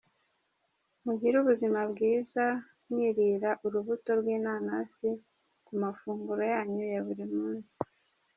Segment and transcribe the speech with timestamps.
[1.05, 2.45] Mugire ubuzima bwiza
[2.89, 5.09] mwirira urubuto rw’inanasi
[5.65, 7.75] ku mafunguro yanyu ya buri munsi.